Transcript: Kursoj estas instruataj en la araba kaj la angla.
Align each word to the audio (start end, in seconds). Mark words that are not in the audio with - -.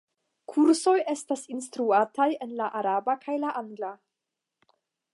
Kursoj 0.53 0.93
estas 1.13 1.43
instruataj 1.57 2.29
en 2.47 2.57
la 2.63 2.73
araba 2.83 3.19
kaj 3.27 3.39
la 3.45 3.53
angla. 3.63 3.93